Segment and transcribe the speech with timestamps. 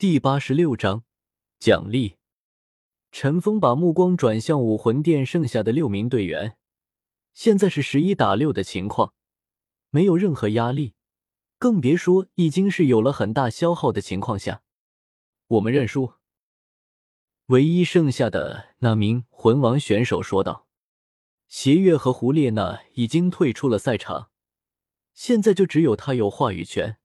[0.00, 1.04] 第八十六章
[1.58, 2.16] 奖励。
[3.12, 6.56] 陈峰把目光转向武魂殿剩下的六名队员，
[7.34, 9.12] 现在是十一打六的情况，
[9.90, 10.94] 没有任何压力，
[11.58, 14.62] 更别说已经是有了很大消耗的情况下，
[15.48, 16.14] 我们认输。
[17.48, 20.66] 唯一剩下的那名魂王选手说道
[21.46, 24.30] ：“邪月和胡列娜已经退出了赛场，
[25.12, 26.96] 现在就只有他有话语权。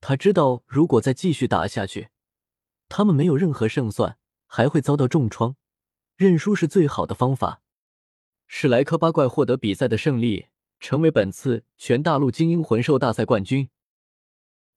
[0.00, 2.08] 他知道，如果再继续打下去，
[2.90, 4.18] 他们没有任何胜算。”
[4.52, 5.54] 还会遭到重创，
[6.16, 7.62] 认输是最好的方法。
[8.48, 10.48] 史莱克八怪获得比赛的胜利，
[10.80, 13.70] 成为本次全大陆精英魂兽大赛冠军。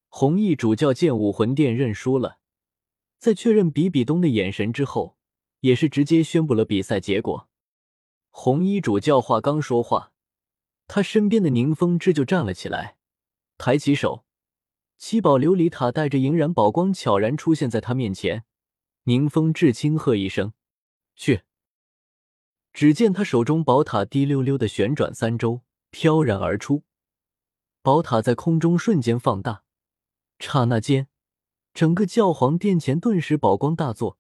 [0.10, 2.38] 红衣主教见武魂殿认输了，
[3.18, 5.18] 在确认比比东的眼神之后，
[5.62, 7.50] 也是直接宣布了比赛结果。
[8.30, 10.12] 红衣主教话刚说话，
[10.86, 12.98] 他身边的宁风致就站了起来，
[13.58, 14.24] 抬起手，
[14.98, 18.46] 七宝琉璃塔带着莹然宝光悄然出现在他面前。
[19.04, 20.54] 宁风致轻喝一声
[21.16, 21.42] ：“去！”
[22.72, 26.84] 只见他手中宝塔滴溜溜的旋转三周，飘然而出。
[27.82, 29.64] 宝塔在空中瞬间放大，
[30.40, 31.10] 刹那间，
[31.74, 34.18] 整个教皇殿前顿时宝光大作。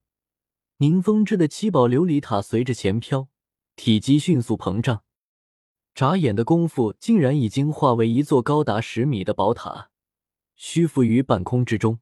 [0.77, 3.29] 宁风致的七宝琉璃塔随着前飘，
[3.77, 5.03] 体积迅速膨胀，
[5.95, 9.91] 眨眼的功夫，竟然已经化为一座高达十米的宝塔，
[10.55, 11.99] 虚浮于半空之中。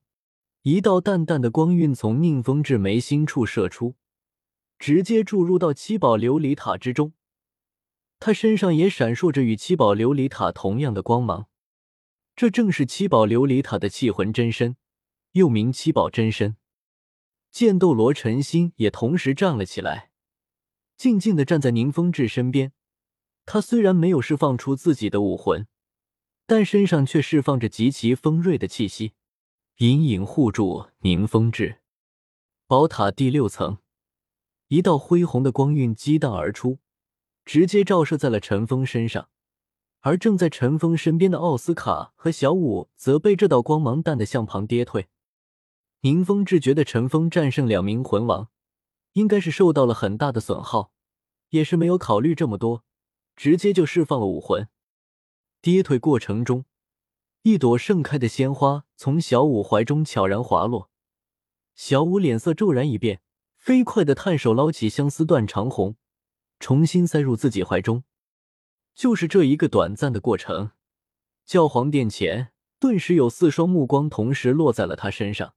[0.64, 3.96] 一道淡淡的光晕从宁风致眉心处射出，
[4.78, 7.14] 直接注入到七宝琉璃塔之中。
[8.20, 11.48] 他身上也闪烁着与七宝琉璃塔同样的光芒，
[12.36, 14.78] 这正是七宝琉璃塔的气魂真身，
[15.32, 16.56] 又名七宝真身。
[17.50, 20.12] 剑斗罗陈心也同时站了起来，
[20.96, 22.74] 静静的站在宁风致身边。
[23.48, 25.68] 他虽然没有释放出自己的武魂，
[26.52, 29.14] 但身上却释放着极其锋锐的气息。
[29.78, 31.78] 隐隐护住宁风致，
[32.68, 33.78] 宝塔第六层，
[34.68, 36.80] 一道恢宏的光晕激荡而出，
[37.46, 39.30] 直接照射在了陈峰身上。
[40.02, 45.08] 而正在陈峰身边的奥斯卡和小舞则被这道光芒弹得向旁跌退。
[46.02, 48.50] 宁风致觉得陈峰战胜两名魂王，
[49.14, 50.92] 应该是受到了很大的损耗，
[51.52, 52.84] 也是没有考虑这么多，
[53.38, 54.68] 直接就释放了武魂。
[55.62, 56.66] 跌退过程中。
[57.44, 60.92] 一朵盛开的鲜花从小舞怀中悄然滑落，
[61.74, 63.22] 小舞脸色骤然一变，
[63.58, 65.96] 飞快的探手捞起相思断肠红，
[66.60, 68.04] 重新塞入自己怀中。
[68.94, 70.72] 就是这一个短暂的过程，
[71.46, 75.56] 教皇殿前顿时有四双目光同时落在了他身上，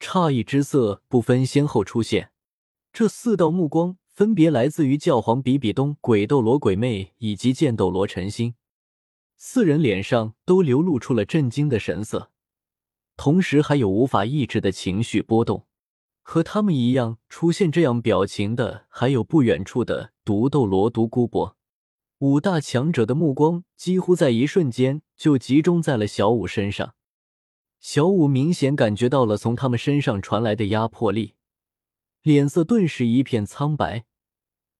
[0.00, 2.32] 诧异之色不分先后出现。
[2.92, 8.56] 这四道目光分别来自于教皇比比东、鬼斗罗鬼魅以及剑斗罗陈心。
[9.44, 12.30] 四人脸上都流露出了震惊的神色，
[13.16, 15.66] 同时还有无法抑制的情绪波动。
[16.22, 21.56] 和他们一样出现这样表情的，还有不远处的独斗罗独孤博。
[22.20, 26.94] 五大强者的目光几乎在一瞬间就集中在了小五身上。
[27.80, 31.34] 小五明显感觉到了从他们身上传来的压迫力，
[32.22, 34.04] 脸色顿时一片苍白，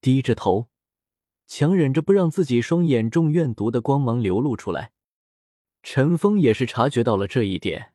[0.00, 0.68] 低着头。
[1.54, 4.92] 强忍着不让自己双眼中怨毒的光芒流露出来，
[5.82, 7.92] 陈峰也是察觉到了这一点，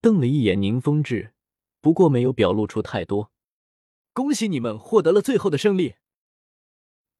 [0.00, 1.32] 瞪了一眼宁风致，
[1.80, 3.30] 不过没有表露出太多。
[4.12, 5.94] 恭喜你们获得了最后的胜利！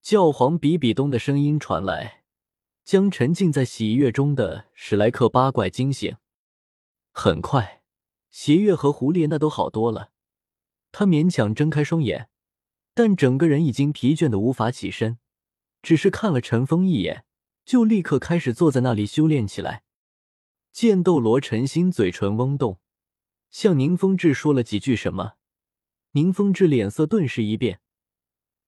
[0.01, 2.25] 教皇比比东的声音传来，
[2.85, 6.17] 将沉浸在喜悦中的史莱克八怪惊醒。
[7.13, 7.85] 很快，
[8.33, 10.11] 邪月和胡列娜都好多了，
[10.91, 12.29] 他勉强睁开双眼，
[12.95, 15.21] 但整个人已经疲倦的无法起身。
[15.83, 17.25] 只是看了陈峰一眼，
[17.65, 19.83] 就立刻开始坐在那里修炼起来。
[20.73, 22.81] 剑斗罗陈心嘴唇嗡动，
[23.51, 25.35] 向宁风致说了几句什么。
[26.13, 27.81] 宁风致脸色顿时一变，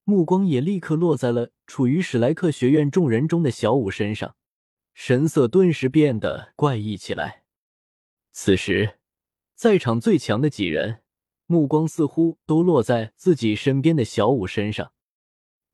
[0.04, 4.36] 目光也立刻落在了处于史莱克学院众人中的小舞身上，
[4.92, 7.44] 神色顿时变得怪异起来。
[8.32, 8.98] 此时，
[9.54, 11.02] 在场最强的几人
[11.46, 14.92] 目光似乎都落在自己身边的小舞身上。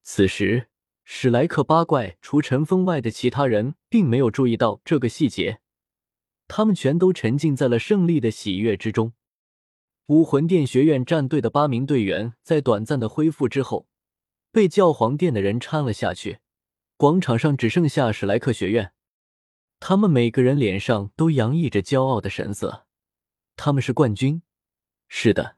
[0.02, 0.69] 此时。
[1.12, 5.60] 史莱克八怪除陈峰外的其他人并没有注意到这个细节，
[6.46, 9.12] 他们全都沉浸在了胜利的喜悦之中。
[10.06, 13.88] 武魂殿学院战队的八名队员在短暂的恢复之后，
[14.52, 16.38] 被教皇殿的人搀了下去。
[16.96, 18.92] 广场上只剩下史莱克学院，
[19.80, 22.86] 他们每个人脸上都洋溢着骄傲的神色。
[23.56, 24.42] 他们是冠军，
[25.08, 25.56] 是的，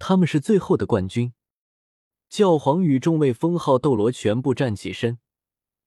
[0.00, 1.32] 他们是最后的冠军。
[2.28, 5.18] 教皇与众位封号斗罗全部站起身，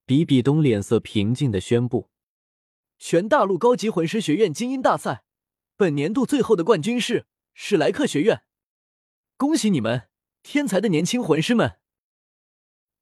[0.06, 2.10] 比比东脸色平静的宣布
[2.98, 5.24] ：“全大陆高级魂师学院精英大赛，
[5.78, 8.44] 本年度最后的冠军是史莱克学院，
[9.38, 10.10] 恭喜你们，
[10.42, 11.78] 天才的年轻魂师们！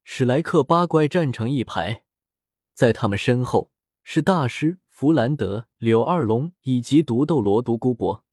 [0.04, 2.04] 史莱克八怪站成一排，
[2.74, 3.70] 在他们身后
[4.02, 8.24] 是大师弗兰德、柳二龙以及独斗罗独孤博。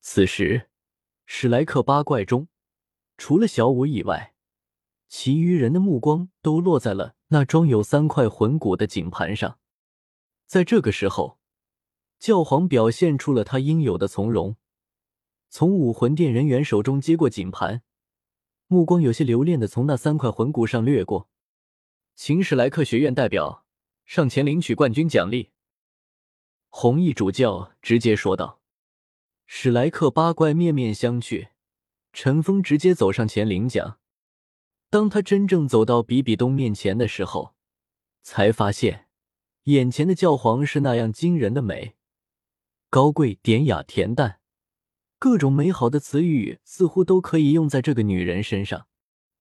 [0.00, 0.68] 此时，
[1.24, 2.48] 史莱克八怪中，
[3.18, 4.32] 除了小舞以外，
[5.08, 9.58] 其余人的目光都落在了那装有三块魂骨的锦盘上。
[10.46, 11.38] 在这个时候，
[12.18, 14.56] 教皇表现出了他应有的从容，
[15.50, 17.82] 从武魂殿人员手中接过锦盘。
[18.68, 21.28] 目光有些留恋的从那三块魂骨上掠过，
[22.14, 23.64] 请史莱克学院代表
[24.06, 25.50] 上前领取冠军奖励。
[26.68, 28.60] 红衣主教直接说道。
[29.46, 31.48] 史莱克八怪面面相觑，
[32.12, 33.98] 陈峰直接走上前领奖。
[34.90, 37.54] 当他真正走到比比东面前的时候，
[38.22, 39.08] 才发现
[39.64, 41.94] 眼前的教皇是那样惊人的美，
[42.88, 44.40] 高贵、典雅、恬淡。
[45.18, 48.86] 各种美好的词语似乎都可以用在这个女人身上。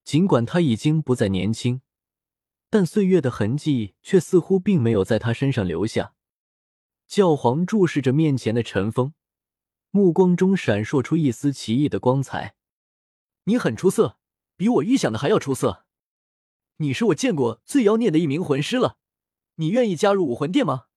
[0.04, 1.82] 尽管她已经不再年轻，
[2.70, 6.14] 但岁月的痕迹却似乎并没有在她身上留下。
[7.08, 9.14] 教皇注视着面前的陈峰，
[9.92, 12.57] 目光中闪烁出一丝奇异的光彩。
[13.48, 14.18] 你很出色，
[14.58, 15.86] 比我预想的还要出色。
[16.78, 18.98] 你是我见过最妖孽的一名魂师了。
[19.56, 20.88] 你愿意加入武魂殿吗？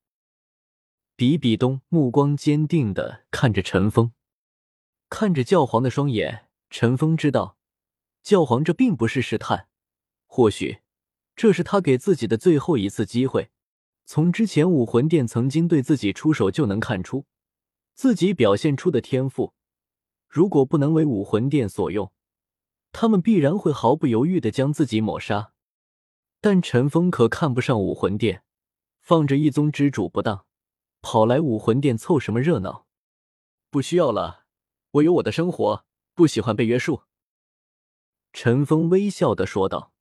[1.15, 4.13] 比比东目光坚定的看着陈峰。
[5.09, 7.57] 看着教皇的双眼，陈峰知道，
[8.21, 9.69] 教皇这并不是试探，
[10.27, 10.81] 或许
[11.37, 13.53] 这是他给自己的最后一次机会。
[14.05, 17.27] 从之前武魂殿曾经对自己出手，就能看出
[17.95, 19.55] 自己表现出的天赋。
[20.29, 22.13] 如果不能为武魂殿所用，
[22.93, 25.53] 他们必然会毫不犹豫的将自己抹杀。
[26.41, 28.45] 但陈峰可看不上武魂殿，
[29.01, 30.47] 放着一宗之主不当，
[31.03, 32.87] 跑来武魂殿凑什么热闹？
[33.71, 34.47] 不需要了。
[34.93, 35.85] 我有我的生活，
[36.15, 37.03] 不喜欢被约束。”
[38.33, 39.93] 陈峰微笑的说道。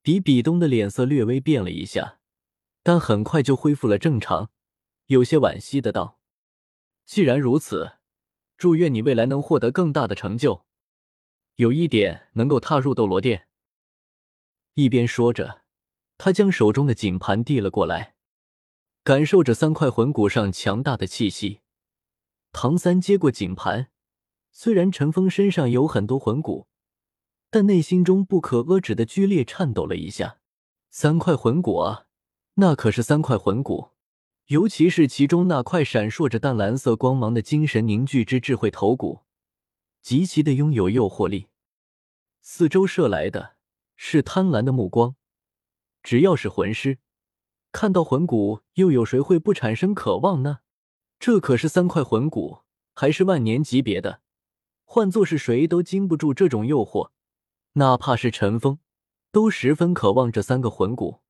[0.00, 2.18] 比比东的脸色略微变了一下，
[2.82, 4.50] 但很快就恢复了正常，
[5.06, 6.18] 有些惋惜的道
[7.04, 7.98] ：“既然如此，
[8.56, 10.64] 祝愿你未来能获得更大的成就，
[11.58, 13.48] 有一点能够踏入斗罗殿。”
[14.74, 15.62] 一边说着，
[16.16, 18.14] 他将手中的锦盘递了过来，
[19.02, 21.60] 感受着三块魂骨上强大的气息。
[22.52, 23.88] 唐三接过锦盘。
[24.50, 26.66] 虽然陈峰身上有很多魂骨，
[27.50, 30.38] 但内心中不可遏制的剧烈颤抖了一下。
[30.90, 32.06] 三块魂骨啊，
[32.54, 33.90] 那可是三块魂骨，
[34.46, 39.20] 尤其是其中那块闪烁着淡蓝色光芒的精神凝聚之智慧头骨，
[40.00, 41.48] 极其的拥有诱惑力。
[42.40, 43.56] 四周射来的
[43.96, 45.16] 是贪婪的目光，
[46.02, 46.98] 只要是魂师，
[47.72, 50.60] 看到魂骨，又有谁会不产生渴望呢？
[51.18, 52.60] 这可是三块魂骨，
[52.94, 54.22] 还是万年级别的。
[54.84, 57.10] 换做是谁都经不住这种诱惑，
[57.72, 58.78] 哪怕是陈峰，
[59.30, 61.20] 都十分渴望这三个魂骨。